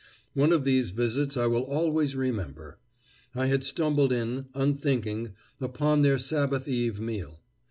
[0.33, 2.79] One of these visits I will always remember.
[3.35, 7.39] I had stumbled in, unthinking, upon their Sabbath eve meal.